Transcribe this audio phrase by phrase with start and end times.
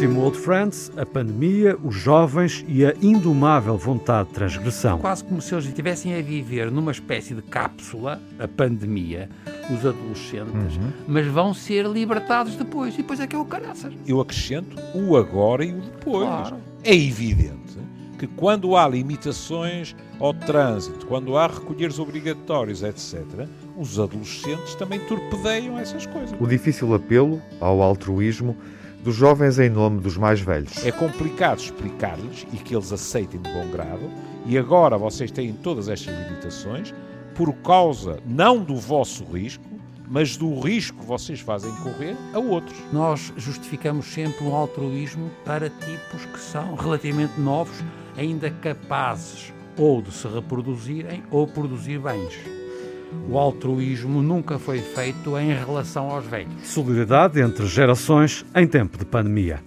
[0.00, 4.98] último Old Friends, a pandemia, os jovens e a indomável vontade de transgressão.
[4.98, 9.28] Quase como se eles estivessem a viver numa espécie de cápsula, a pandemia,
[9.70, 10.90] os adolescentes, uhum.
[11.06, 12.94] mas vão ser libertados depois.
[12.94, 13.92] E depois é que é o caraças.
[14.06, 16.26] Eu acrescento o agora e o depois.
[16.26, 16.56] Claro.
[16.82, 17.78] É evidente
[18.18, 23.22] que quando há limitações ao trânsito, quando há recolheres obrigatórios, etc.,
[23.76, 26.34] os adolescentes também torpedeiam essas coisas.
[26.40, 28.56] O difícil apelo ao altruísmo
[29.02, 30.84] dos jovens em nome dos mais velhos.
[30.84, 34.10] É complicado explicar-lhes e que eles aceitem de bom grado,
[34.46, 36.94] e agora vocês têm todas estas limitações
[37.34, 39.64] por causa não do vosso risco,
[40.08, 42.76] mas do risco que vocês fazem correr a outros.
[42.92, 47.78] Nós justificamos sempre um altruísmo para tipos que são relativamente novos,
[48.16, 52.59] ainda capazes ou de se reproduzirem ou produzir bens.
[53.28, 56.52] O altruísmo nunca foi feito em relação aos velhos.
[56.64, 59.60] Solidariedade entre gerações em tempo de pandemia.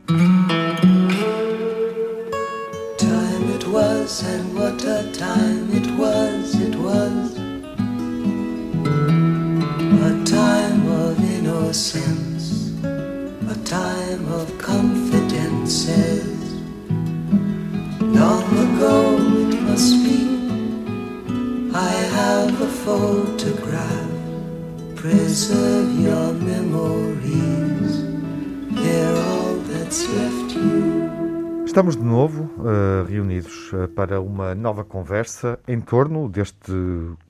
[34.14, 36.72] Para uma nova conversa em torno deste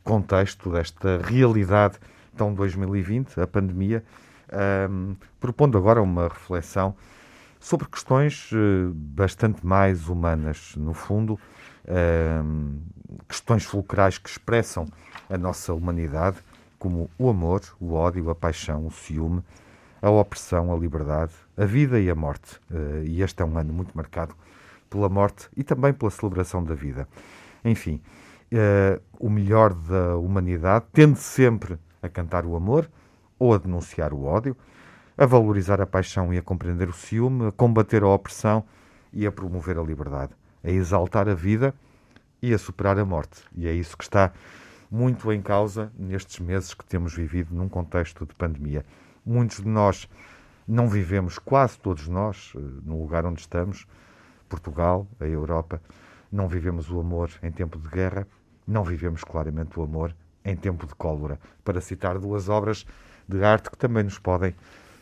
[0.03, 1.97] contexto, desta realidade
[2.35, 4.03] tão 2020, a pandemia,
[4.49, 6.93] uh, propondo agora uma reflexão
[7.57, 11.39] sobre questões uh, bastante mais humanas, no fundo,
[13.27, 14.85] questões fulcrais que expressam
[15.29, 16.37] a nossa humanidade,
[16.79, 19.41] como o amor, o ódio, a paixão, o ciúme,
[20.01, 22.59] a opressão, a liberdade, a vida e a morte.
[22.69, 24.35] Uh, e este é um ano muito marcado
[24.93, 27.07] pela morte e também pela celebração da vida.
[27.65, 27.99] Enfim,
[28.51, 32.87] uh, o melhor da humanidade tende sempre a cantar o amor
[33.39, 34.55] ou a denunciar o ódio,
[35.17, 38.63] a valorizar a paixão e a compreender o ciúme, a combater a opressão
[39.11, 40.33] e a promover a liberdade,
[40.63, 41.73] a exaltar a vida
[42.39, 43.41] e a superar a morte.
[43.55, 44.31] E é isso que está
[44.91, 48.85] muito em causa nestes meses que temos vivido num contexto de pandemia.
[49.25, 50.07] Muitos de nós
[50.67, 53.87] não vivemos, quase todos nós, eh, no lugar onde estamos,
[54.53, 55.81] Portugal, a Europa,
[56.31, 58.27] não vivemos o amor em tempo de guerra,
[58.67, 60.15] não vivemos claramente o amor
[60.45, 62.85] em tempo de cólera, para citar duas obras
[63.27, 64.53] de arte que também nos podem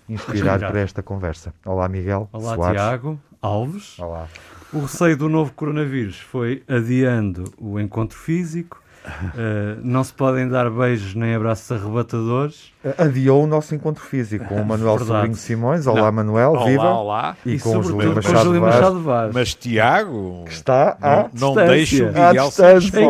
[0.07, 1.53] inspirar para esta conversa.
[1.65, 2.29] Olá, Miguel.
[2.31, 2.81] Olá, Soares.
[2.81, 3.99] Tiago Alves.
[3.99, 4.29] Olá.
[4.71, 8.80] O receio do novo coronavírus foi adiando o encontro físico.
[9.03, 12.71] Uh, não se podem dar beijos nem abraços arrebatadores.
[12.97, 15.19] Adiou o nosso encontro físico com o Manuel Verdade.
[15.19, 15.87] Sobrinho Simões.
[15.87, 16.11] Olá, não.
[16.11, 16.89] Manuel, olá, viva.
[16.89, 19.31] Olá, E, e com o Júlio Machado, Machado Vaz.
[19.33, 22.49] Mas Tiago, que está à não, não deixa o Miguel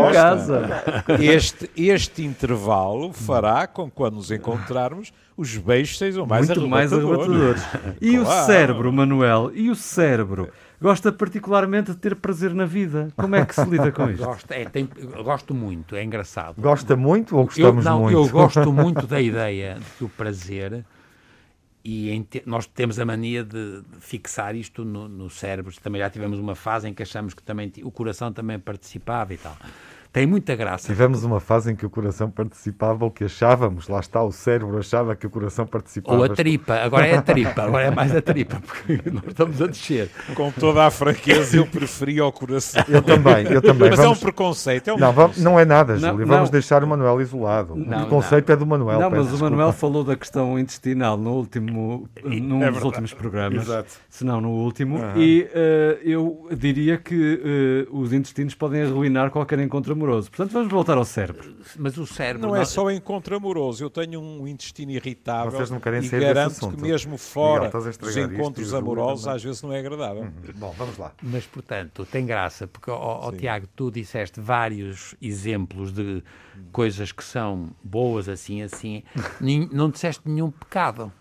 [0.10, 0.84] em casa.
[1.20, 7.22] Este, este intervalo fará com que quando nos encontrarmos os beijos sejam mais Muito arrebatadores.
[7.22, 7.98] mais arrebatadores.
[8.00, 8.30] E claro.
[8.30, 10.50] o cérebro, Manuel, e o cérebro?
[10.82, 13.10] Gosta particularmente de ter prazer na vida.
[13.16, 14.26] Como é que se lida com isto?
[14.26, 14.90] Gosto, é, tem,
[15.24, 16.60] gosto muito, é engraçado.
[16.60, 18.18] Gosta muito ou gostamos eu, não, muito?
[18.18, 20.84] Eu gosto muito da ideia do prazer
[21.84, 25.74] e te, nós temos a mania de, de fixar isto no, no, cérebro.
[25.82, 29.38] Também já tivemos uma fase em que achamos que também o coração também participava e
[29.38, 29.56] tal.
[30.14, 30.88] Tem muita graça.
[30.88, 34.78] Tivemos uma fase em que o coração participava, o que achávamos, lá está, o cérebro
[34.78, 36.18] achava que o coração participava.
[36.18, 39.62] Ou a tripa, agora é a tripa, agora é mais a tripa, porque nós estamos
[39.62, 40.10] a descer.
[40.36, 42.84] Com toda a franqueza, eu preferia o coração.
[42.90, 43.90] Eu também, eu também.
[43.90, 44.18] Mas vamos...
[44.18, 44.90] é um preconceito.
[44.90, 45.38] É um não, vamos...
[45.38, 47.78] não é nada, Júlio, vamos deixar o Manuel isolado.
[47.78, 48.54] Não, o preconceito não.
[48.54, 49.00] é do Manuel.
[49.00, 53.64] Não, mas o Manuel falou da questão intestinal no último, num é dos últimos programas,
[53.64, 53.94] Exato.
[54.10, 55.18] se não no último, uhum.
[55.22, 60.30] e uh, eu diria que uh, os intestinos podem arruinar qualquer encontro amoroso.
[60.30, 61.56] Portanto, vamos voltar ao cérebro.
[61.78, 62.48] Mas o cérebro.
[62.48, 63.84] Não, é só encontro amoroso.
[63.84, 68.18] Eu tenho um intestino irritável Vocês não querem e garanto que mesmo fora Miguel, dos
[68.18, 70.24] encontros amorosos às vezes não é agradável.
[70.24, 70.54] Uhum.
[70.56, 71.14] Bom, vamos lá.
[71.22, 76.24] Mas, portanto, tem graça, porque, ó, ó, Tiago, tu disseste vários exemplos de
[76.72, 79.04] coisas que são boas assim, assim.
[79.72, 81.12] não disseste nenhum pecado.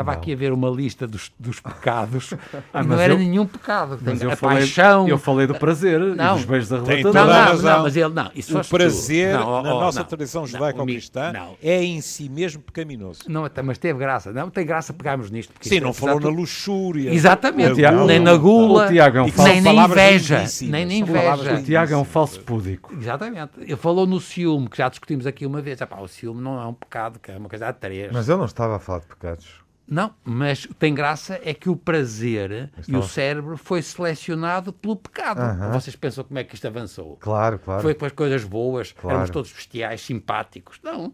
[0.00, 0.18] Estava não.
[0.18, 2.32] aqui a ver uma lista dos, dos pecados
[2.72, 3.98] ah, e não era eu, nenhum pecado.
[4.00, 5.06] Mas eu a falei, paixão.
[5.06, 7.62] Eu falei do prazer não, e dos beijos arrebatadores.
[7.62, 8.30] Não, não, não, mas ele não.
[8.34, 11.32] Isso o prazer não, na oh, nossa tradição judaico-cristã
[11.62, 13.20] é em si mesmo pecaminoso.
[13.28, 14.32] Não, mas teve graça.
[14.32, 15.52] Não tem graça pegarmos nisto.
[15.60, 17.12] Sim, é não falou na luxúria.
[17.12, 17.80] Exatamente.
[18.06, 18.88] nem na gula.
[18.88, 19.52] Tiago é um falso.
[19.52, 20.44] Nem na inveja.
[20.62, 21.54] Nem na inveja.
[21.54, 22.94] O Tiago é um falso púdico.
[22.94, 23.52] Exatamente.
[23.60, 25.78] Ele falou no ciúme, que já discutimos aqui uma vez.
[25.80, 28.10] o ciúme não é um pecado, que é uma coisa a três.
[28.12, 29.60] Mas eu não estava a falar de pecados.
[29.90, 32.84] Não, mas tem graça é que o prazer Estava...
[32.86, 35.40] e o cérebro foi selecionado pelo pecado.
[35.40, 35.72] Uh -huh.
[35.72, 37.16] Vocês pensam como é que isto avançou?
[37.16, 37.82] Claro, claro.
[37.82, 39.16] Foi com as coisas boas, claro.
[39.16, 40.78] éramos todos bestiais, simpáticos.
[40.84, 41.12] Não,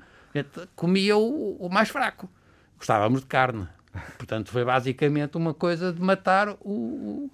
[0.75, 2.29] comia o, o mais fraco.
[2.77, 3.67] Gostávamos de carne.
[4.19, 7.31] Portanto, foi basicamente uma coisa de matar o, o,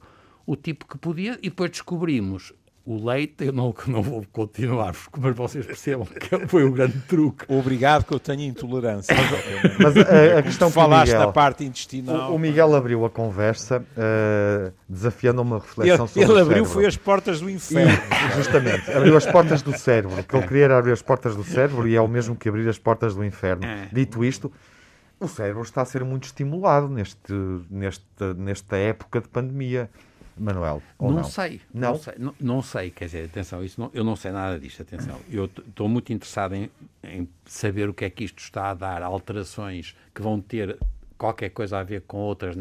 [0.47, 2.53] o tipo que podia e depois descobrimos
[2.85, 7.45] o leite, eu não, não vou continuar, mas vocês percebam que foi um grande truque.
[7.49, 9.15] Obrigado que eu tenho intolerância.
[9.79, 12.33] mas a, a questão falaste da parte intestinal.
[12.33, 16.87] O, o, Miguel abriu a conversa uh, desafiando uma reflexão ele, sobre Ele abriu foi
[16.87, 17.93] as portas do inferno.
[17.93, 20.21] E, justamente, abriu as portas do cérebro.
[20.21, 22.49] O que ele queria era abrir as portas do cérebro e é o mesmo que
[22.49, 23.65] abrir as portas do inferno.
[23.65, 23.89] É.
[23.93, 24.53] Dito isto,
[25.21, 27.33] o cérebro está a ser muito estimulado neste,
[27.71, 28.05] neste,
[28.37, 29.89] nesta época de pandemia.
[30.37, 30.83] Manuel?
[31.01, 31.61] Não, não, sei.
[31.73, 31.93] Não?
[31.93, 32.91] Não, sei não, não, sei.
[32.91, 34.83] Quer dizer, atenção, isso eu não sei nada disto.
[34.83, 36.71] Atenção, eu estou muito interessado em,
[37.03, 40.79] em, saber o que é que isto está a dar, alterações que vão ter
[41.19, 42.57] qualquer coisa a ver com outras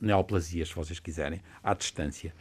[0.00, 2.34] neoplasias, se vocês quiserem, à distância.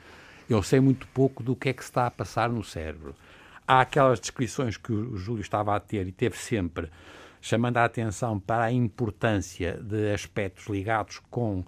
[0.49, 3.15] Eu sei muito pouco do que é que se está a passar no cérebro.
[3.65, 6.89] Há aquelas descrições que o Júlio estava a ter e teve sempre,
[7.41, 11.63] chamando a atenção para a importância de aspectos ligados com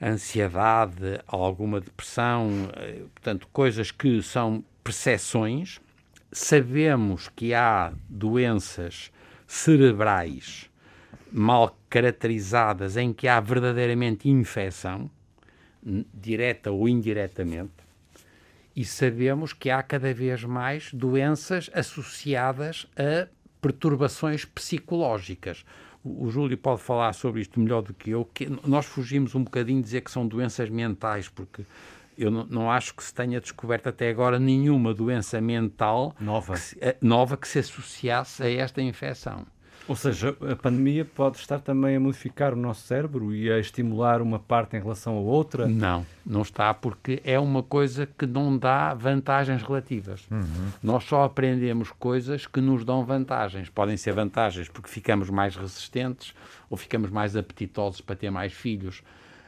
[0.00, 5.80] ansiedade, alguma depressão, eh, portanto, coisas que são percepções.
[6.32, 9.10] Sabemos que há doenças
[9.46, 10.70] cerebrais
[11.32, 15.10] mal caracterizadas em que há verdadeiramente infecção,
[16.14, 17.72] direta ou indiretamente,
[18.74, 23.28] e sabemos que há cada vez mais doenças associadas a
[23.60, 25.64] perturbações psicológicas
[26.04, 29.78] o Júlio pode falar sobre isto melhor do que eu, que nós fugimos um bocadinho
[29.78, 31.64] de dizer que são doenças mentais, porque
[32.16, 36.60] eu não, não, acho que se tenha descoberto até agora nenhuma doença mental nova que
[36.60, 39.46] se, eh, nova que se associasse a esta infecção.
[39.90, 44.22] Ou seja, a pandemia pode estar também a modificar o nosso cérebro e a estimular
[44.22, 45.66] uma parte em relação à outra?
[45.66, 50.28] Não, não está, porque é uma coisa que não dá vantagens relativas.
[50.30, 50.68] Uhum.
[50.80, 53.68] Nós só aprendemos coisas que nos dão vantagens.
[53.68, 56.34] Podem ser vantagens porque ficamos mais resistentes
[56.70, 59.02] ou ficamos mais apetitosos para ter mais filhos.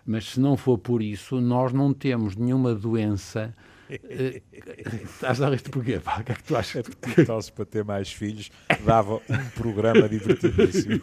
[0.04, 3.54] Mas se não for por isso, nós não temos nenhuma doença
[3.90, 5.98] Estás a rir porquê?
[5.98, 6.20] Pá?
[6.20, 6.84] O que é que tu achas?
[7.18, 8.50] Então, se para ter mais filhos,
[8.84, 11.00] dava um programa divertidíssimo.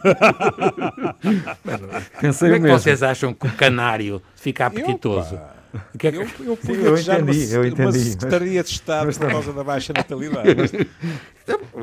[2.20, 2.78] Pensei Como é que mesmo.
[2.78, 5.34] vocês acham que o canário fica apetitoso?
[5.34, 5.60] Eu,
[5.98, 6.18] que é que...
[6.18, 7.82] eu, eu, Sim, eu entendi, uma, eu entendi.
[7.82, 10.88] Uma Secretaria de Estado mas, por causa da baixa natalidade.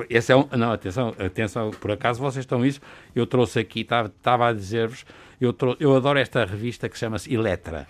[0.09, 2.81] Esse é um, não, atenção, atenção, por acaso vocês estão isso.
[3.15, 5.05] Eu trouxe aqui, estava, estava a dizer-vos,
[5.39, 7.87] eu, eu adoro esta revista que chama-se Eletra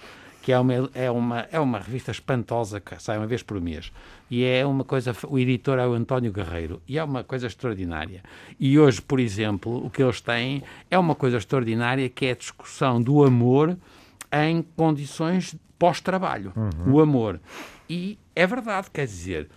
[0.48, 3.92] que é uma, é, uma, é uma revista espantosa que sai uma vez por mês.
[4.32, 5.14] E é uma coisa.
[5.28, 6.82] O editor é o António Guerreiro.
[6.88, 8.24] E é uma coisa extraordinária.
[8.58, 12.36] E hoje, por exemplo, o que eles têm é uma coisa extraordinária que é a
[12.36, 13.78] discussão do amor
[14.32, 16.54] em condições pós-trabalho.
[16.56, 16.94] Uhum.
[16.94, 17.42] O amor.
[17.90, 19.50] E é verdade, quer dizer.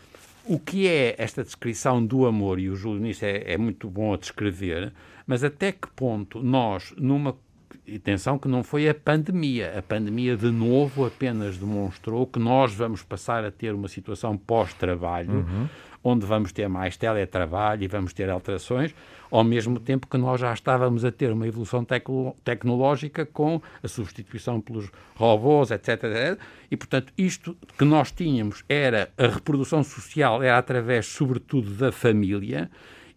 [0.44, 4.12] O que é esta descrição do amor, e o Júlio nisso é, é muito bom
[4.12, 4.92] a descrever,
[5.24, 7.36] mas até que ponto nós, numa
[7.96, 9.78] atenção que não foi a pandemia.
[9.78, 15.46] A pandemia, de novo, apenas demonstrou que nós vamos passar a ter uma situação pós-trabalho,
[15.48, 15.68] uhum.
[16.02, 18.94] onde vamos ter mais teletrabalho e vamos ter alterações,
[19.30, 23.88] ao mesmo tempo que nós já estávamos a ter uma evolução tecno tecnológica com a
[23.88, 26.40] substituição pelos robôs, etc, etc.
[26.70, 32.70] E, portanto, isto que nós tínhamos era a reprodução social, era através, sobretudo, da família,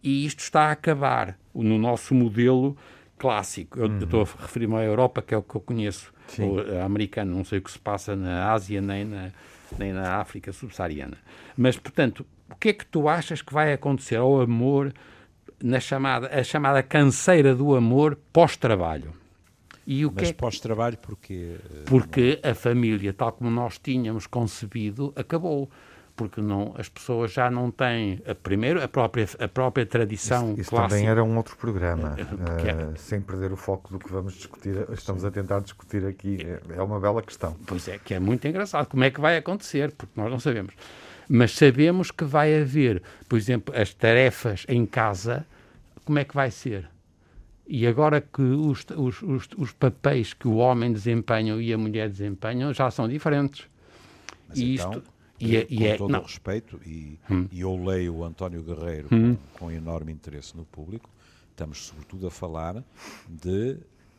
[0.04, 2.76] e isto está a acabar no nosso modelo
[3.24, 3.80] clássico.
[3.80, 4.00] Eu uhum.
[4.00, 6.44] estou a referir-me à Europa, que é o que eu conheço, Sim.
[6.44, 9.32] ou a americana, não sei o que se passa na Ásia nem na,
[9.80, 11.18] nem na África subsaariana.
[11.56, 14.94] Mas, portanto, o que é que tu achas que vai acontecer ao amor,
[15.64, 19.14] na chamada, a chamada canseira do amor pós-trabalho?
[19.88, 20.34] E o Mas que é...
[20.34, 21.56] pós-trabalho porquê?
[21.86, 25.70] Porque a família, tal como nós tínhamos concebido, acabou
[26.16, 30.62] porque não, as pessoas já não têm, a, primeiro, a própria, a própria tradição Isso,
[30.62, 30.96] isso clássica.
[30.96, 35.26] também era um outro programa, uh, sem perder o foco do que vamos discutir, estamos
[35.26, 37.56] a tentar discutir aqui, é, é uma bela questão.
[37.66, 38.88] Pois é, que é muito engraçado.
[38.88, 39.92] Como é que vai acontecer?
[39.92, 40.74] Porque nós não sabemos.
[41.28, 45.46] Mas sabemos que vai haver, por exemplo, as tarefas em casa,
[46.06, 46.90] como é que vai ser?
[47.66, 52.10] E agora que os, os, os, os papéis que o homem desempenha e a mulher
[52.10, 53.68] desempenham já são diferentes.
[54.50, 55.13] Mas e então, isto
[55.46, 57.48] e, é, e é, com todo o respeito, e, hum.
[57.52, 59.36] e, eu leio o António Guerreiro hum.
[59.54, 61.10] com, com, enorme interesse no público,
[61.52, 62.84] estamos sobretudo a falar
[63.28, 63.78] de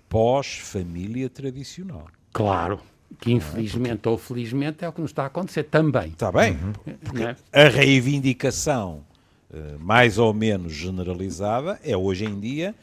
[0.09, 2.07] pós-família tradicional.
[2.33, 2.81] Claro,
[3.21, 4.11] que infelizmente é?
[4.11, 6.09] ou felizmente é o que nos está a acontecer também.
[6.09, 7.26] Está bem, uhum.
[7.26, 7.37] é?
[7.52, 9.04] a reivindicação
[9.50, 12.75] uh, mais ou menos generalizada é hoje em dia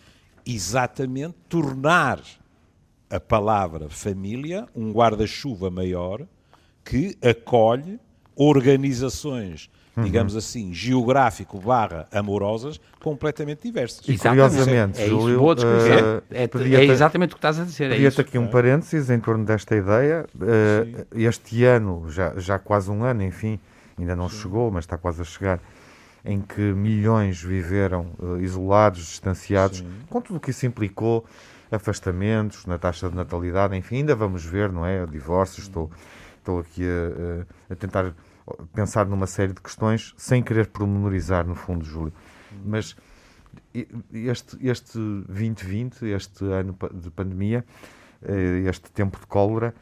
[0.46, 2.22] exatamente tornar
[3.10, 6.26] a palavra família um guarda-chuva maior
[6.84, 8.00] que acolhe
[8.36, 10.04] organizações, uhum.
[10.04, 14.08] digamos assim, geográfico barra amorosas, completamente diversas.
[14.08, 15.54] E curiosamente, é, Júlio, uh,
[16.32, 17.90] é, é, é, exatamente o que estás a dizer.
[17.90, 20.26] Podia-te é aqui um parênteses em torno desta ideia.
[20.36, 23.60] Uh, este ano, já, já quase um ano, enfim,
[23.98, 24.42] ainda não Sim.
[24.42, 25.60] chegou, mas está quase a chegar,
[26.24, 29.88] em que milhões viveram uh, isolados, distanciados, Sim.
[30.10, 31.26] com tudo o que isso implicou,
[31.72, 35.06] afastamentos, na taxa de natalidade, enfim, ainda vamos ver, não é?
[35.06, 35.90] Divórcios, estou,
[36.42, 38.14] estou aqui a, a tentar
[38.74, 42.14] pensar numa série de questões, sem querer promenorizar, no fundo, Júlio.
[42.66, 42.96] Mas
[44.14, 47.66] este, este 2020, este ano de pandemia,
[48.22, 49.74] eh, este tempo de cólera,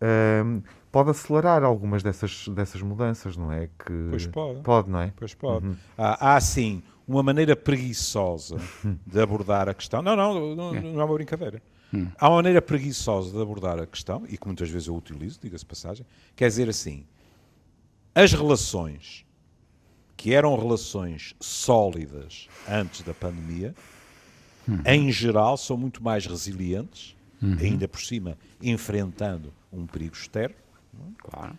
[0.00, 3.68] ehm, pode acelerar algumas dessas, dessas mudanças, não é?
[3.78, 4.60] Que pois pode.
[4.60, 5.12] Pode, não é?
[5.16, 5.66] Pois pode.
[5.66, 5.76] Uhum.
[5.96, 8.56] Há, há, sim, uma maneira preguiçosa
[9.06, 10.02] de abordar a questão.
[10.02, 11.62] Não, não, não, não é uma brincadeira.
[11.92, 12.08] Hum.
[12.18, 15.64] Há uma maneira preguiçosa de abordar a questão, e que muitas vezes eu utilizo, diga-se
[15.66, 17.04] passagem, quer dizer assim,
[18.14, 19.24] as relações
[20.16, 23.74] que eram relações sólidas antes da pandemia,
[24.86, 27.56] em geral são muito mais resilientes, uhum.
[27.58, 30.54] ainda por cima enfrentando um perigo externo,
[31.18, 31.58] claro.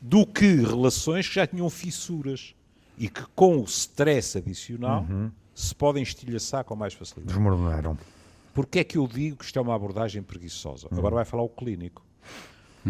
[0.00, 2.54] do que relações que já tinham fissuras
[2.98, 5.30] e que com o stress adicional uhum.
[5.54, 7.32] se podem estilhaçar com mais facilidade.
[7.32, 7.96] Desmoronaram.
[8.56, 10.88] Porquê é que eu digo que isto é uma abordagem preguiçosa?
[10.90, 12.02] Agora vai falar o clínico.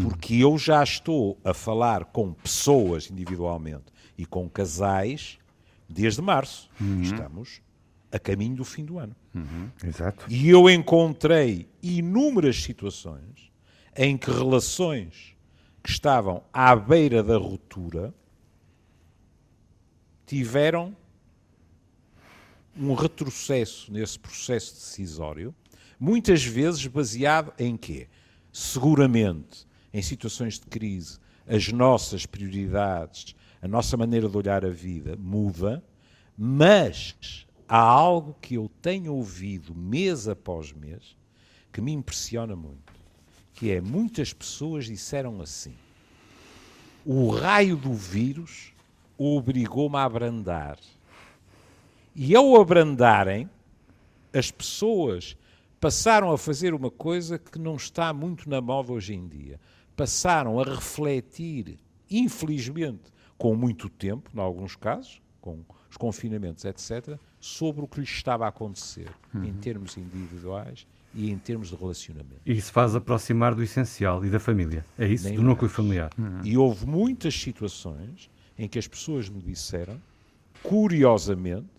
[0.00, 5.40] Porque eu já estou a falar com pessoas individualmente e com casais
[5.88, 6.70] desde março.
[6.80, 7.02] Uhum.
[7.02, 7.60] Estamos
[8.12, 9.16] a caminho do fim do ano.
[9.34, 9.68] Uhum.
[9.82, 10.26] Exato.
[10.28, 13.50] E eu encontrei inúmeras situações
[13.96, 15.34] em que relações
[15.82, 18.14] que estavam à beira da ruptura
[20.26, 20.96] tiveram
[22.78, 25.54] um retrocesso nesse processo decisório,
[25.98, 28.08] muitas vezes baseado em quê?
[28.52, 35.16] Seguramente em situações de crise, as nossas prioridades, a nossa maneira de olhar a vida
[35.16, 35.82] muda,
[36.36, 41.16] mas há algo que eu tenho ouvido mês após mês
[41.72, 42.92] que me impressiona muito,
[43.54, 45.74] que é muitas pessoas disseram assim:
[47.04, 48.72] o raio do vírus
[49.16, 50.78] obrigou-me a abrandar.
[52.16, 53.48] E ao abrandarem,
[54.32, 55.36] as pessoas
[55.78, 59.60] passaram a fazer uma coisa que não está muito na moda hoje em dia
[59.96, 61.78] passaram a refletir,
[62.10, 68.10] infelizmente, com muito tempo, em alguns casos, com os confinamentos, etc., sobre o que lhes
[68.10, 69.44] estava a acontecer, uhum.
[69.44, 72.40] em termos individuais e em termos de relacionamento.
[72.44, 74.84] E isso faz aproximar do essencial e da família.
[74.98, 75.24] É isso?
[75.24, 76.10] Nem do núcleo familiar.
[76.18, 76.40] Uhum.
[76.44, 80.00] E houve muitas situações em que as pessoas me disseram,
[80.62, 81.75] curiosamente,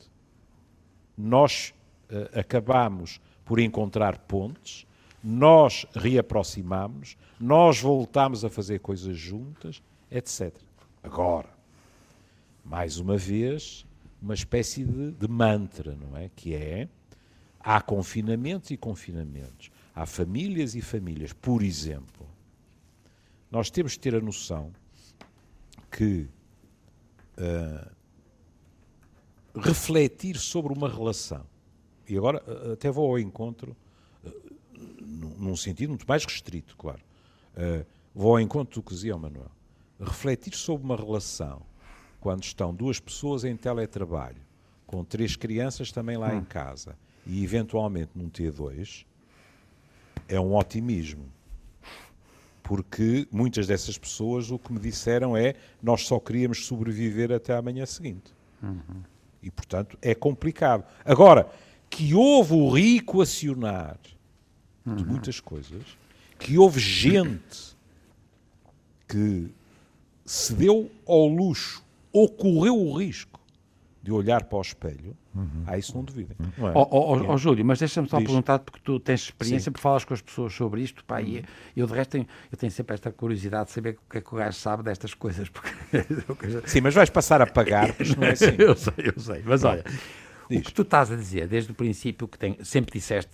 [1.17, 1.73] nós
[2.11, 4.87] uh, acabamos por encontrar pontes
[5.23, 10.55] nós reaproximamos, nós voltamos a fazer coisas juntas, etc.
[11.03, 11.49] Agora,
[12.63, 13.85] mais uma vez,
[14.21, 16.29] uma espécie de, de mantra, não é?
[16.33, 16.87] Que é
[17.59, 21.33] há confinamentos e confinamentos, há famílias e famílias.
[21.33, 22.25] Por exemplo,
[23.51, 24.71] nós temos de ter a noção
[25.91, 26.29] que
[27.37, 27.96] uh,
[29.59, 31.45] refletir sobre uma relação,
[32.07, 33.75] e agora até vou ao encontro
[35.37, 37.01] num sentido muito mais restrito, claro.
[38.13, 39.51] Vou ao encontro do que dizia o Manuel.
[39.99, 41.61] Refletir sobre uma relação
[42.19, 44.41] quando estão duas pessoas em teletrabalho,
[44.85, 46.39] com três crianças também lá hum.
[46.39, 46.95] em casa
[47.25, 49.05] e eventualmente num T2,
[50.27, 51.25] é um otimismo.
[52.63, 57.61] Porque muitas dessas pessoas o que me disseram é nós só queríamos sobreviver até à
[57.61, 58.33] manhã seguinte.
[58.61, 59.03] Uhum.
[59.41, 60.83] E, portanto, é complicado.
[61.05, 61.49] Agora,
[61.89, 63.97] que houve o reequacionar
[64.85, 65.09] de uhum.
[65.09, 65.83] muitas coisas,
[66.39, 67.75] que houve gente
[69.07, 69.49] que
[70.25, 73.39] se deu ao luxo ou correu o risco
[74.07, 75.63] de olhar para o espelho, uhum.
[75.67, 76.37] a isso não duvidem.
[76.57, 76.71] Não é?
[76.73, 78.25] oh, oh, oh, Júlio, mas deixa-me só Diz.
[78.25, 79.71] perguntar, porque tu tens experiência, Sim.
[79.71, 81.25] porque falas com as pessoas sobre isto, pá, uhum.
[81.27, 81.45] e
[81.75, 84.33] eu de resto tenho, eu tenho sempre esta curiosidade de saber o que é que
[84.33, 85.49] o gajo sabe destas coisas.
[85.49, 85.69] Porque...
[86.65, 88.55] Sim, mas vais passar a pagar, não é assim.
[88.57, 89.83] eu sei, eu sei, mas olha,
[90.49, 90.59] Diz.
[90.59, 93.31] O que tu estás a dizer desde o princípio, que tem, sempre disseste,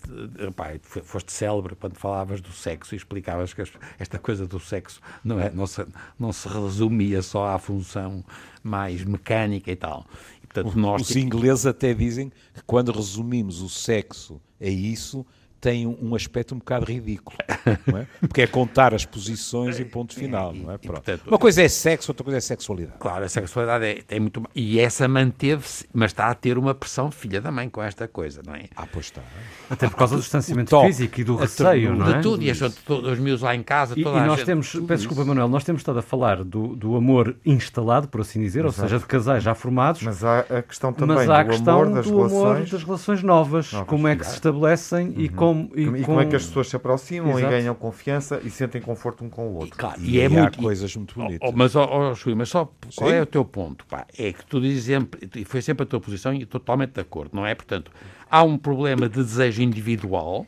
[0.56, 3.62] pai, foste célebre quando falavas do sexo e explicavas que
[4.00, 5.86] esta coisa do sexo não, é, não, se,
[6.20, 8.24] não se resumia só à função
[8.64, 10.06] mais mecânica e tal.
[10.54, 15.26] Portanto, nós, Os ingleses até dizem que quando resumimos o sexo a isso,
[15.64, 18.06] tem um aspecto um bocado ridículo, é?
[18.20, 20.54] porque é contar as posições e ponto final.
[20.54, 20.76] Não é?
[20.76, 22.98] E, portanto, Uma coisa é sexo, outra coisa é sexualidade.
[23.00, 24.44] Claro, a sexualidade é, é muito.
[24.54, 28.42] E essa manteve-se, mas está a ter uma pressão filha da mãe com esta coisa,
[28.46, 28.66] não é?
[28.76, 29.22] Ah, pois está.
[29.70, 32.18] Até por causa do distanciamento físico e do receio, não é?
[32.18, 34.70] De tudo, e as, os meus lá em casa, toda e, e nós gente, temos,
[34.86, 38.66] peço desculpa, Manuel, nós temos estado a falar do, do amor instalado, por assim dizer,
[38.66, 38.82] Exato.
[38.82, 40.04] ou seja, de casais já formados.
[40.04, 42.44] Mas há a questão também mas há a do questão amor das do relações.
[42.44, 45.14] amor das relações novas, novas como é que se estabelecem uhum.
[45.16, 45.53] e como.
[45.76, 47.46] E, e como é que as pessoas se aproximam Exato.
[47.54, 49.76] e ganham confiança e sentem conforto um com o outro.
[49.76, 51.40] E, claro, e, e é muito, coisas muito bonitas.
[51.42, 53.16] Oh, oh, mas, oh, oh, Chui, mas só qual Sim.
[53.16, 53.86] é o teu ponto?
[53.86, 54.06] Pá?
[54.18, 57.32] É que tu dizes sempre, e foi sempre a tua posição e totalmente de acordo,
[57.34, 57.54] não é?
[57.56, 57.92] Portanto,
[58.30, 60.46] há um problema de desejo individual.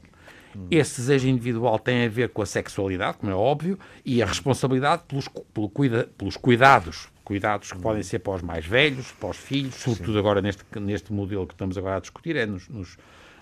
[0.71, 5.03] Esse desejo individual tem a ver com a sexualidade, como é óbvio, e a responsabilidade
[5.05, 7.09] pelos, pelo cuida, pelos cuidados.
[7.25, 10.19] Cuidados que podem ser para os mais velhos, para os filhos, sobretudo Sim.
[10.19, 12.97] agora neste, neste modelo que estamos agora a discutir, é nos, nos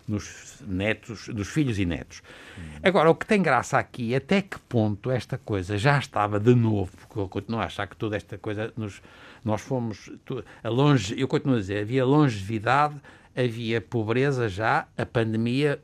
[0.08, 2.22] nos netos, dos filhos e netos.
[2.82, 6.92] Agora, o que tem graça aqui, até que ponto esta coisa já estava de novo,
[6.98, 9.02] porque eu continuo a achar que toda esta coisa, nos,
[9.44, 10.12] nós fomos,
[10.64, 12.96] a longe, eu continuo a dizer, havia longevidade,
[13.36, 15.80] havia pobreza já, a pandemia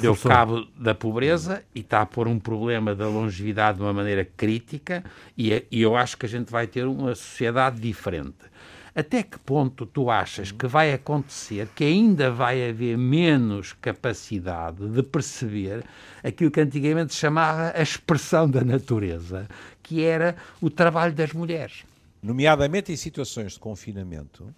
[0.00, 4.24] deu cabo da pobreza e está a pôr um problema da longevidade de uma maneira
[4.24, 5.02] crítica
[5.36, 8.50] e, e eu acho que a gente vai ter uma sociedade diferente.
[8.94, 15.02] Até que ponto tu achas que vai acontecer que ainda vai haver menos capacidade de
[15.02, 15.84] perceber
[16.22, 19.48] aquilo que antigamente se chamava a expressão da natureza,
[19.82, 21.84] que era o trabalho das mulheres?
[22.22, 24.52] Nomeadamente em situações de confinamento,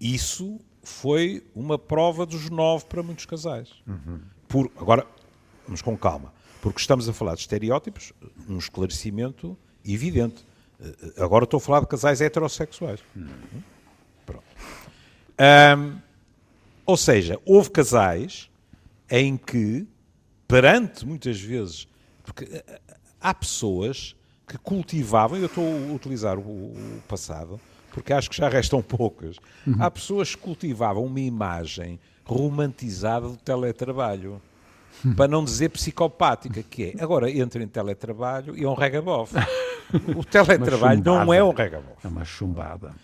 [0.00, 3.70] isso foi uma prova dos nove para muitos casais.
[3.86, 4.20] Uhum.
[4.48, 5.06] Por, agora,
[5.66, 8.12] vamos com calma, porque estamos a falar de estereótipos,
[8.48, 10.44] um esclarecimento evidente.
[10.80, 13.00] Eh, agora estou a falar de casais heterossexuais.
[14.24, 14.44] Pronto.
[15.38, 15.98] Um,
[16.86, 18.50] ou seja, houve casais
[19.10, 19.86] em que,
[20.48, 21.86] perante muitas vezes,
[22.24, 22.80] porque eh, eh,
[23.20, 27.60] há pessoas que cultivavam, eu estou a utilizar o, o passado,
[27.92, 29.36] porque acho que já restam poucas.
[29.66, 29.76] Uhum.
[29.78, 34.40] Há pessoas que cultivavam uma imagem romantizada do teletrabalho.
[35.16, 37.02] Para não dizer psicopática, que é.
[37.02, 39.34] Agora entra em teletrabalho e é um regabof.
[40.16, 41.96] O teletrabalho não é um regabof.
[42.04, 42.94] É uma chumbada.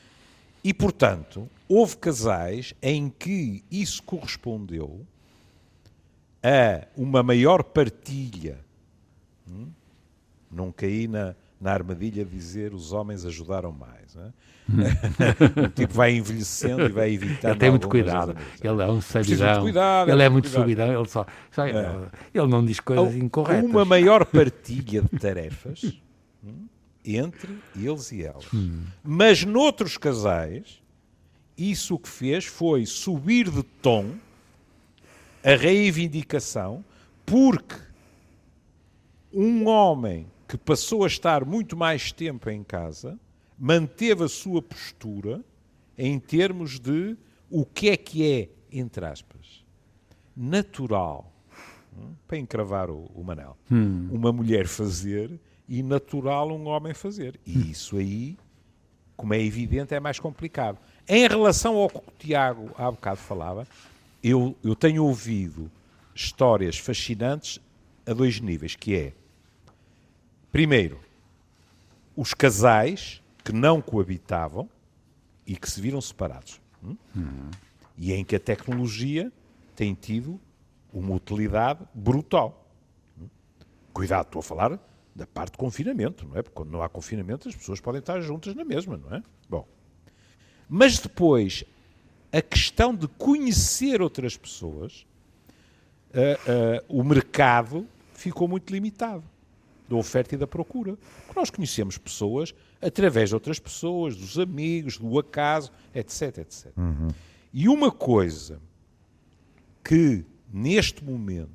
[0.63, 5.05] E, portanto, houve casais em que isso correspondeu
[6.41, 8.61] a uma maior partilha.
[9.49, 9.67] Hum?
[10.49, 14.17] Não caí na, na armadilha dizer os homens ajudaram mais.
[14.17, 14.33] É?
[15.67, 17.53] o tipo vai envelhecendo e vai evitando.
[17.53, 18.37] Ele tem muito cuidado.
[18.63, 19.63] Ele é um sabidão.
[19.63, 20.93] Cuidado, ele é muito sabidão.
[20.93, 22.09] Ele, só, só é.
[22.35, 23.71] ele não diz coisas incorretas.
[23.71, 25.97] Uma maior partilha de tarefas
[26.45, 26.67] hum,
[27.05, 28.53] entre eles e elas.
[28.53, 28.83] Hum.
[29.03, 30.83] Mas noutros casais,
[31.57, 34.15] isso o que fez foi subir de tom
[35.45, 36.85] a reivindicação,
[37.25, 37.77] porque
[39.33, 43.19] um homem que passou a estar muito mais tempo em casa
[43.59, 45.43] manteve a sua postura
[45.97, 47.17] em termos de
[47.51, 49.65] o que é que é, entre aspas,
[50.37, 51.33] natural,
[51.97, 54.09] hum, para encravar o, o Manel, hum.
[54.11, 57.41] uma mulher fazer e natural um homem fazer.
[57.47, 57.63] E hum.
[57.71, 58.37] isso aí,
[59.17, 60.79] como é evidente, é mais complicado.
[61.09, 63.67] Em relação ao que o Tiago há bocado falava,
[64.23, 65.71] eu, eu tenho ouvido
[66.15, 67.61] histórias fascinantes
[68.05, 69.13] a dois níveis, que é,
[70.57, 70.99] primeiro,
[72.17, 74.67] os casais que não coabitavam
[75.47, 76.63] e que se viram separados.
[76.83, 76.97] Hum?
[77.15, 77.51] Uhum.
[77.99, 79.31] E em que a tecnologia
[79.75, 80.41] tem tido
[80.91, 82.67] uma utilidade brutal.
[83.21, 83.29] Hum?
[83.93, 84.81] Cuidado, estou a falar
[85.15, 86.43] da parte de confinamento, não é?
[86.43, 89.23] Porque quando não há confinamento as pessoas podem estar juntas na mesma, não é?
[89.51, 89.69] Bom.
[90.67, 91.65] Mas depois,
[92.33, 95.07] a questão de conhecer outras pessoas,
[96.15, 99.36] uh, uh, o mercado ficou muito limitado
[99.89, 100.97] da oferta e da procura.
[101.27, 106.67] Porque nós conhecemos pessoas através de outras pessoas, dos amigos, do acaso, etc, etc.
[106.77, 107.09] Uhum.
[107.53, 108.61] E uma coisa
[109.83, 111.51] que, neste momento,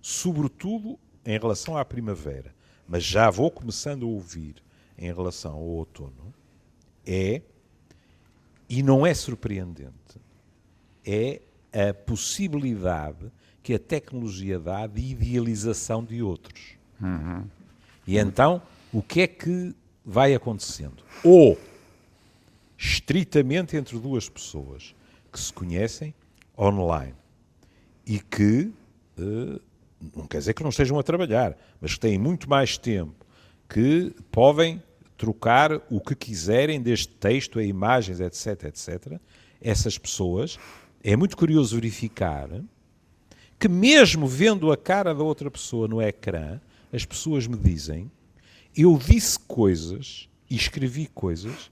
[0.00, 2.54] sobretudo em relação à primavera,
[2.88, 4.56] mas já vou começando a ouvir
[4.96, 6.34] em relação ao outono,
[7.06, 7.42] é,
[8.68, 10.20] e não é surpreendente,
[11.04, 11.40] é
[11.72, 13.30] a possibilidade
[13.62, 16.79] que a tecnologia dá de idealização de outros.
[17.00, 17.44] Uhum.
[18.06, 21.02] E então, o que é que vai acontecendo?
[21.24, 21.58] Ou
[22.76, 24.94] estritamente entre duas pessoas
[25.32, 26.14] que se conhecem
[26.58, 27.14] online
[28.06, 28.72] e que
[29.18, 29.60] uh,
[30.16, 33.26] não quer dizer que não estejam a trabalhar, mas que têm muito mais tempo,
[33.68, 34.82] que podem
[35.16, 39.20] trocar o que quiserem, desde texto a imagens, etc, etc.
[39.60, 40.58] Essas pessoas,
[41.04, 42.48] é muito curioso verificar
[43.58, 46.58] que mesmo vendo a cara da outra pessoa no ecrã,
[46.92, 48.10] as pessoas me dizem,
[48.76, 51.70] eu disse coisas e escrevi coisas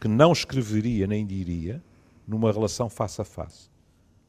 [0.00, 1.82] que não escreveria nem diria
[2.26, 3.68] numa relação face a face,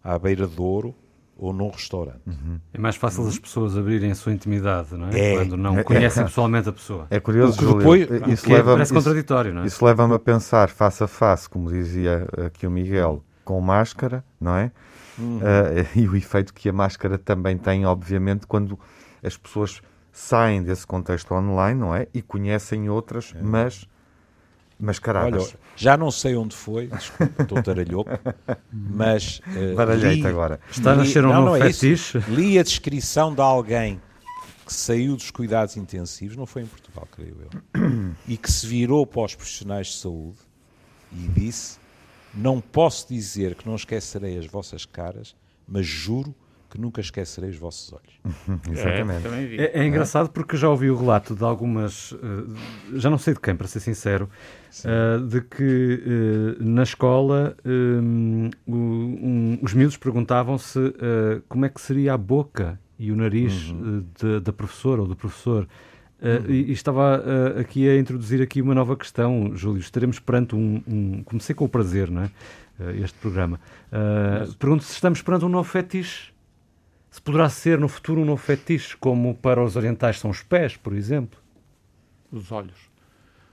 [0.03, 0.95] à beira de ouro
[1.37, 2.21] ou num restaurante.
[2.25, 2.59] Uhum.
[2.73, 3.29] É mais fácil uhum.
[3.29, 5.19] as pessoas abrirem a sua intimidade, não é?
[5.19, 7.07] é Quando não é, conhecem é, pessoalmente a pessoa.
[7.09, 9.67] É curioso, Júlio, depois, isso leva parece contraditório, não é?
[9.67, 14.55] Isso leva-me a pensar face a face, como dizia aqui o Miguel, com máscara, não
[14.55, 14.71] é?
[15.17, 15.37] Uhum.
[15.37, 15.41] Uh,
[15.95, 18.79] e o efeito que a máscara também tem, obviamente, quando
[19.23, 19.81] as pessoas
[20.17, 22.07] saem desse contexto online, não é?
[22.11, 23.41] E conhecem outras, é.
[23.41, 23.87] mas
[24.79, 25.49] mascaradas.
[25.49, 28.09] Olha, já não sei onde foi, desculpa, estou taralhoco,
[28.73, 29.39] mas.
[29.39, 30.59] Uh, Baralhei-te agora.
[30.71, 32.17] Está a nascer um não, novo não é fetiche?
[32.17, 32.31] Isso.
[32.31, 34.01] Li a descrição de alguém
[34.65, 39.05] que saiu dos cuidados intensivos, não foi em Portugal, creio eu, e que se virou
[39.05, 40.39] para os profissionais de saúde
[41.11, 41.77] e disse:
[42.33, 45.35] Não posso dizer que não esquecerei as vossas caras,
[45.67, 46.33] mas juro
[46.77, 48.21] que nunca esquecerei os vossos olhos.
[48.71, 49.27] Exatamente.
[49.59, 52.55] É, é, é, engraçado porque já ouvi o relato de algumas, uh,
[52.93, 54.29] já não sei de quem, para ser sincero,
[54.85, 60.79] uh, de que uh, na escola um, um, os miúdos perguntavam-se
[61.49, 64.05] como é que seria a boca e o nariz uhum.
[64.19, 65.67] de, da professora ou do professor.
[66.19, 69.79] Uh, e, e, estava uh, aqui a introduzir aqui uma nova questão, Júlio.
[69.79, 72.31] Estaremos perante um, um comecei com o prazer, não é?
[72.79, 73.59] Uh, este programa.
[73.91, 74.55] Mas...
[74.55, 76.31] Pergunto se estamos perante um novo fetiche
[77.17, 80.77] se poderá ser no futuro um novo fetiche, como para os orientais são os pés,
[80.77, 81.39] por exemplo.
[82.31, 82.91] Os olhos.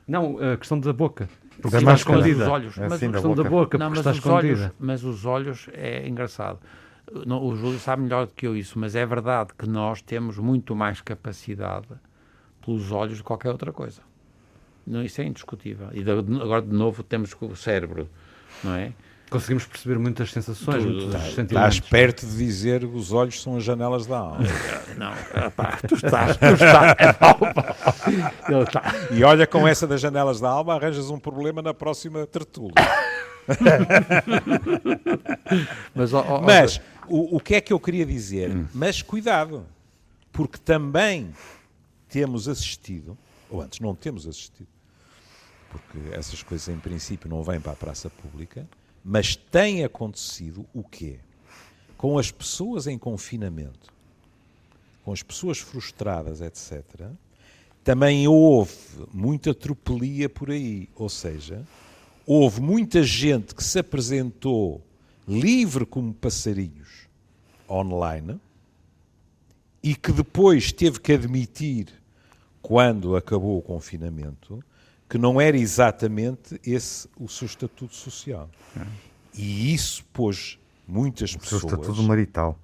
[0.06, 1.30] Não, a questão da boca.
[1.62, 2.44] Porque está escondida.
[2.44, 2.76] Os olhos.
[2.76, 4.64] É mas assim a questão da boca, da boca não, porque está escondida.
[4.64, 6.58] Olhos, mas os olhos é engraçado.
[7.10, 10.76] o Júlio sabe melhor do que eu isso, mas é verdade que nós temos muito
[10.76, 11.88] mais capacidade
[12.62, 14.02] pelos olhos de qualquer outra coisa.
[14.86, 15.88] Não, isso é indiscutível.
[15.94, 18.10] E de, agora, de novo, temos o cérebro,
[18.62, 18.92] não é?
[19.34, 21.74] Conseguimos perceber muitas sensações, tu, muitos estás, sentimentos.
[21.74, 24.46] Estás perto de dizer que os olhos são as janelas da alma.
[24.96, 26.94] Não, rapaz, tu estás, tu estás.
[29.10, 32.74] É e olha, com essa das janelas da alma, arranjas um problema na próxima tertúlia.
[35.92, 38.54] Mas, oh, oh, Mas o, o que é que eu queria dizer?
[38.54, 38.68] Hum.
[38.72, 39.66] Mas cuidado,
[40.32, 41.34] porque também
[42.08, 43.18] temos assistido,
[43.50, 44.68] ou antes não temos assistido,
[45.72, 48.64] porque essas coisas em princípio não vêm para a praça pública,
[49.04, 51.18] mas tem acontecido o quê?
[51.98, 53.92] Com as pessoas em confinamento,
[55.04, 56.82] com as pessoas frustradas, etc.,
[57.84, 58.72] também houve
[59.12, 60.88] muita tropelia por aí.
[60.96, 61.62] Ou seja,
[62.26, 64.80] houve muita gente que se apresentou
[65.28, 67.06] livre como passarinhos
[67.68, 68.40] online
[69.82, 71.88] e que depois teve que admitir,
[72.62, 74.64] quando acabou o confinamento,
[75.14, 78.50] que não era exatamente esse o seu estatuto social.
[78.76, 78.84] É.
[79.32, 81.62] E isso pôs muitas o pessoas.
[81.62, 82.58] O seu estatuto marital.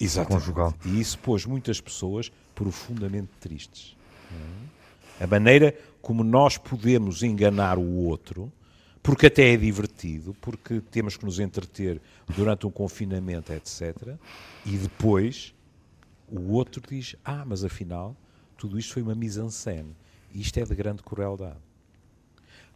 [0.00, 0.40] Exatamente.
[0.40, 0.74] Conjugal.
[0.86, 3.94] E isso pôs muitas pessoas profundamente tristes.
[5.20, 5.24] É?
[5.24, 8.50] A maneira como nós podemos enganar o outro,
[9.02, 12.00] porque até é divertido, porque temos que nos entreter
[12.34, 14.16] durante um confinamento, etc.
[14.64, 15.54] E depois
[16.26, 18.16] o outro diz: Ah, mas afinal,
[18.56, 19.94] tudo isto foi uma mise-en-scène.
[20.34, 21.60] Isto é de grande crueldade.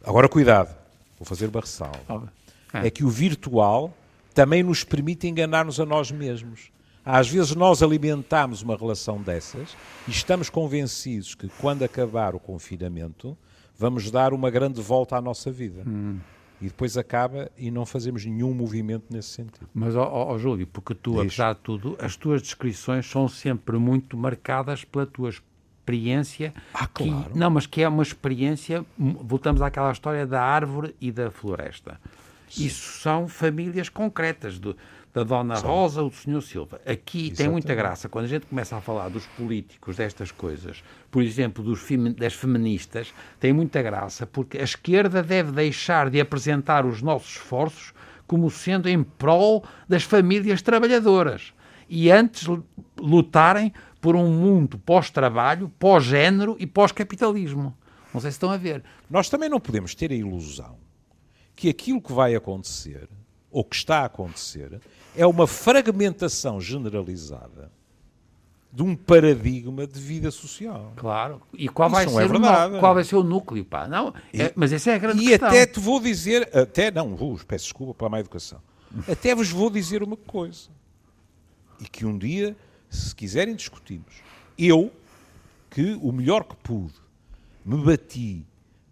[0.03, 0.75] Agora, cuidado,
[1.19, 2.31] vou fazer uma ressalva.
[2.73, 2.87] É.
[2.87, 3.93] é que o virtual
[4.33, 6.71] também nos permite enganar-nos a nós mesmos.
[7.03, 9.75] Às vezes nós alimentamos uma relação dessas
[10.07, 13.37] e estamos convencidos que quando acabar o confinamento
[13.77, 15.83] vamos dar uma grande volta à nossa vida.
[15.87, 16.19] Hum.
[16.61, 19.69] E depois acaba e não fazemos nenhum movimento nesse sentido.
[19.73, 24.17] Mas, ó, ó Júlio, porque tu, apesar de tudo, as tuas descrições são sempre muito
[24.17, 25.29] marcadas pela tua
[25.87, 26.53] experiência.
[26.73, 27.31] Ah, claro.
[27.31, 28.85] Que, não, mas que é uma experiência.
[28.97, 31.99] Voltamos àquela história da árvore e da floresta.
[32.49, 32.65] Sim.
[32.65, 34.75] Isso são famílias concretas, do,
[35.13, 35.65] da Dona Sim.
[35.65, 36.79] Rosa ou do Senhor Silva.
[36.85, 37.37] Aqui Exatamente.
[37.37, 41.63] tem muita graça quando a gente começa a falar dos políticos, destas coisas, por exemplo,
[41.63, 47.01] dos fem, das feministas, tem muita graça porque a esquerda deve deixar de apresentar os
[47.01, 47.93] nossos esforços
[48.25, 51.53] como sendo em prol das famílias trabalhadoras
[51.89, 52.45] e antes
[52.97, 53.73] lutarem
[54.07, 57.75] por um mundo pós-trabalho, pós-género e pós-capitalismo.
[58.13, 58.81] Não sei se estão a ver.
[59.09, 60.77] Nós também não podemos ter a ilusão
[61.53, 63.09] que aquilo que vai acontecer,
[63.51, 64.79] ou que está a acontecer,
[65.13, 67.69] é uma fragmentação generalizada
[68.71, 70.93] de um paradigma de vida social.
[70.95, 71.41] Claro.
[71.53, 72.79] E qual vai, ser, é verdade.
[72.79, 73.65] qual vai ser o núcleo?
[73.65, 73.89] Pá?
[73.89, 75.49] Não, é, mas essa é a grande e questão.
[75.49, 78.61] E até te vou dizer, até não, vos peço desculpa para a má educação,
[79.11, 80.69] até vos vou dizer uma coisa.
[81.81, 82.55] E que um dia
[82.89, 84.15] se quiserem discutimos.
[84.57, 84.91] Eu,
[85.69, 86.95] que o melhor que pude,
[87.65, 88.45] me bati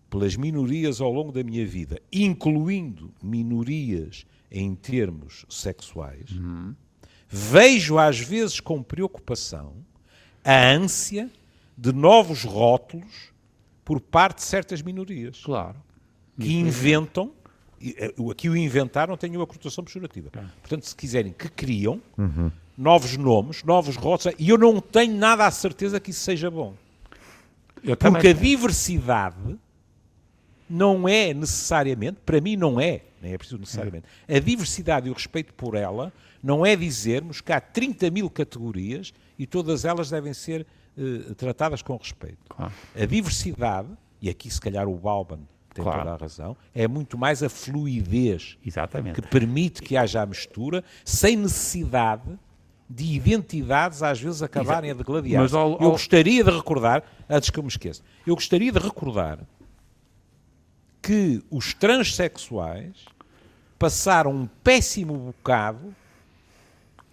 [0.09, 6.75] pelas minorias ao longo da minha vida, incluindo minorias em termos sexuais, uhum.
[7.27, 9.73] vejo às vezes com preocupação
[10.43, 11.29] a ânsia
[11.77, 13.33] de novos rótulos
[13.83, 15.41] por parte de certas minorias.
[15.43, 15.81] Claro.
[16.39, 17.31] Que inventam,
[17.81, 20.29] eh, aqui o inventar não tem uma conotação pejorativa.
[20.61, 22.51] Portanto, se quiserem, que criam uhum.
[22.77, 26.73] Novos nomes, novos rótulos, e eu não tenho nada a certeza que isso seja bom.
[27.83, 28.31] Eu Porque também...
[28.31, 29.57] a diversidade
[30.69, 35.13] não é necessariamente, para mim não é, nem é preciso necessariamente, a diversidade e o
[35.13, 36.11] respeito por ela
[36.41, 40.65] não é dizermos que há 30 mil categorias e todas elas devem ser
[40.97, 42.37] uh, tratadas com respeito.
[42.49, 42.73] Claro.
[42.95, 43.89] A diversidade,
[44.21, 45.39] e aqui se calhar o Balban
[45.73, 45.99] tem claro.
[45.99, 49.21] toda a razão, é muito mais a fluidez Exatamente.
[49.21, 52.39] que permite que haja a mistura sem necessidade
[52.89, 55.01] de identidades às vezes acabarem Exato.
[55.01, 55.41] a degladiar.
[55.41, 55.81] Mas ao, ao...
[55.81, 59.39] Eu gostaria de recordar, antes que eu me esqueça, eu gostaria de recordar
[61.01, 63.05] que os transexuais
[63.77, 65.93] passaram um péssimo bocado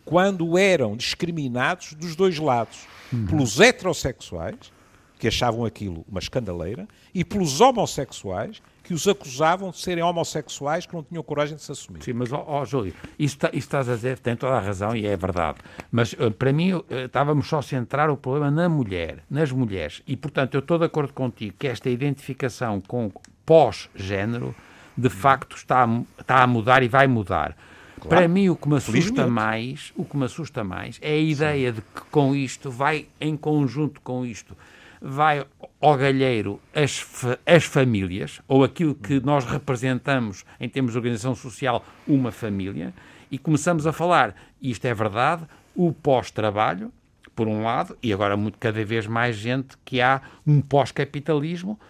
[0.05, 3.27] quando eram discriminados dos dois lados, uhum.
[3.27, 4.73] pelos heterossexuais,
[5.19, 10.95] que achavam aquilo uma escandaleira, e pelos homossexuais, que os acusavam de serem homossexuais que
[10.95, 12.03] não tinham coragem de se assumir.
[12.03, 14.95] Sim, mas, ó, oh, Júlio, isso, tá, isso estás a dizer, tem toda a razão
[14.97, 15.59] e é verdade.
[15.90, 20.03] Mas, uh, para mim, uh, estávamos só a centrar o problema na mulher, nas mulheres.
[20.07, 23.11] E, portanto, eu estou de acordo contigo que esta identificação com
[23.47, 24.55] pós-género,
[24.97, 27.57] de facto, está a, está a mudar e vai mudar.
[28.01, 28.09] Claro.
[28.09, 31.71] Para mim, o que me assusta mais, o que me assusta mais é a ideia
[31.71, 31.77] Sim.
[31.77, 34.57] de que com isto vai, em conjunto com isto,
[35.03, 35.45] vai
[35.81, 37.05] ao galheiro as,
[37.45, 42.95] as famílias, ou aquilo que nós representamos em termos de organização social, uma família,
[43.31, 46.93] e começamos a falar, isto é verdade, o pós-trabalho,
[47.35, 51.81] por um lado, e agora muito, cada vez mais gente que há um pós-capitalismo,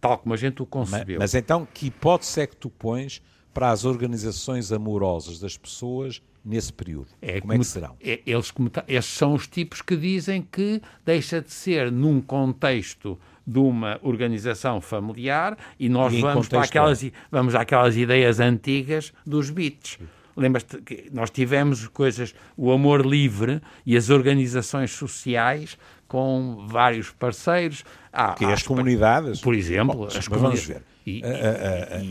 [0.00, 1.18] tal como a gente o concebeu.
[1.18, 3.20] Mas, mas, então, que hipótese é que tu pões
[3.52, 7.08] para as organizações amorosas das pessoas nesse período?
[7.20, 7.96] É, como, como é que serão?
[8.00, 8.52] É, eles,
[8.88, 14.80] esses são os tipos que dizem que deixa de ser num contexto de uma organização
[14.80, 19.98] familiar e nós e vamos para aquelas, vamos àquelas ideias antigas dos bits.
[20.36, 25.76] Lembras-te que nós tivemos coisas, o amor livre e as organizações sociais
[26.06, 27.84] com vários parceiros.
[28.12, 29.40] Há, que as comunidades.
[29.40, 30.66] Por exemplo, Bom, as comunidades.
[30.66, 30.89] Vamos ver.
[31.06, 31.22] E,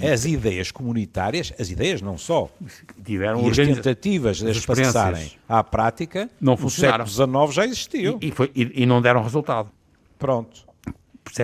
[0.02, 2.50] e, as ideias comunitárias, as ideias não só,
[3.06, 8.18] tiveram e as tentativas de as passarem à prática, não no século XIX já existiu.
[8.22, 9.70] E, foi, e, não deram resultado.
[10.18, 10.68] Pronto.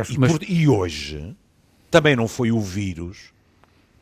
[0.10, 0.32] E, Mas...
[0.32, 1.36] por, e hoje
[1.92, 3.34] também não foi o vírus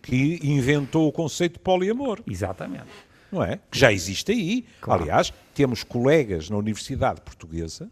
[0.01, 2.21] que inventou o conceito de poliamor.
[2.27, 2.87] Exatamente.
[3.31, 3.59] Não é?
[3.69, 4.65] Que já existe aí.
[4.79, 5.03] Claro.
[5.03, 7.89] Aliás, temos colegas na Universidade Portuguesa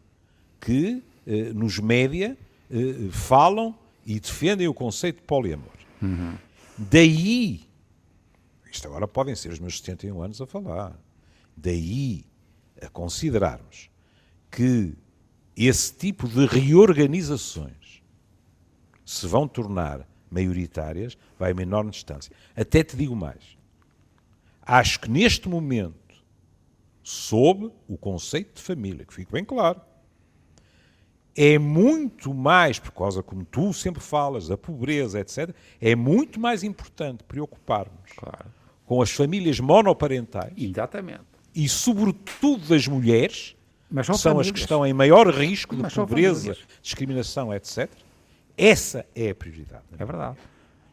[0.60, 2.38] que eh, nos média
[2.70, 5.74] eh, falam e defendem o conceito de poliamor.
[6.02, 6.38] Uhum.
[6.78, 7.62] Daí,
[8.72, 10.98] isto agora podem ser os meus 71 anos a falar,
[11.56, 12.26] daí
[12.82, 13.90] a considerarmos
[14.50, 14.94] que
[15.56, 18.02] esse tipo de reorganizações
[19.12, 22.34] se vão tornar maioritárias, vai uma enorme distância.
[22.56, 23.58] Até te digo mais.
[24.62, 26.24] Acho que neste momento,
[27.04, 29.82] sob o conceito de família, que fique bem claro,
[31.36, 36.64] é muito mais, por causa, como tu sempre falas, da pobreza, etc., é muito mais
[36.64, 38.46] importante preocuparmos claro.
[38.86, 40.54] com as famílias monoparentais.
[40.58, 41.24] Exatamente.
[41.54, 43.56] E, sobretudo, das mulheres,
[43.90, 44.48] que são famílias.
[44.48, 47.90] as que estão em maior risco de Mas pobreza, discriminação, etc.
[48.58, 49.84] Essa é a prioridade.
[49.98, 50.38] É verdade.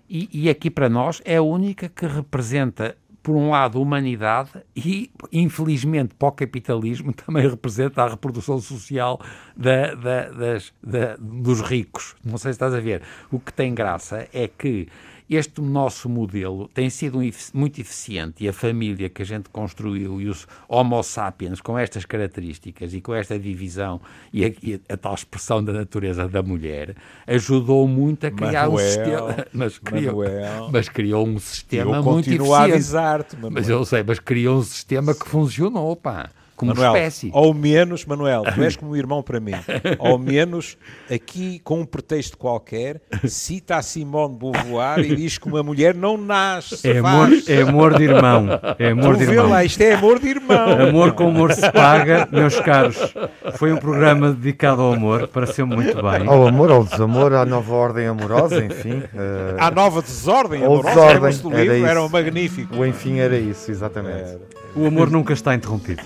[0.08, 2.96] E, e aqui para nós é a única que representa
[3.28, 9.20] por um lado, humanidade e, infelizmente, para o capitalismo também representa a reprodução social
[9.54, 12.16] da, da, das, da, dos ricos.
[12.24, 13.02] Não sei se estás a ver.
[13.30, 14.88] O que tem graça é que
[15.36, 17.18] este nosso modelo tem sido
[17.52, 22.04] muito eficiente e a família que a gente construiu e os Homo sapiens com estas
[22.04, 24.00] características e com esta divisão
[24.32, 28.72] e a, e a tal expressão da natureza da mulher ajudou muito a criar Manuel,
[28.72, 29.46] um sistema.
[29.52, 30.24] Mas criou,
[30.72, 32.52] mas criou um sistema muito eficiente.
[32.52, 37.30] a avisar-te, Mas eu sei, mas criou um sistema que funcionou, pá como Manuel, espécie.
[37.32, 39.52] Ao menos, Manuel, tu és como um irmão para mim,
[39.98, 40.76] ao menos
[41.08, 45.94] aqui com um pretexto qualquer, cita a Simone de Beauvoir e diz que uma mulher
[45.94, 46.86] não nasce.
[46.88, 48.48] É amor, é amor de irmão.
[48.76, 49.50] É amor tu de irmão.
[49.50, 50.88] Lá, isto é amor de irmão.
[50.88, 53.14] Amor com amor se paga, meus caros.
[53.54, 56.26] Foi um programa dedicado ao amor, pareceu muito bem.
[56.26, 58.98] Ao amor, ao desamor, à nova ordem amorosa, enfim.
[58.98, 59.56] Uh...
[59.58, 62.76] À nova desordem amorosa, desordem, era, livro, era magnífico.
[62.76, 64.30] O enfim era isso, exatamente.
[64.30, 64.57] Era.
[64.78, 66.00] O amor nunca está interrompido.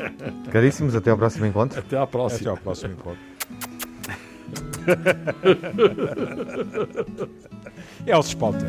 [0.50, 1.78] Caríssimos, até ao próximo encontro.
[1.78, 2.40] Até ao próximo.
[2.40, 3.20] Até ao próximo encontro.
[8.06, 8.68] é o Spalter.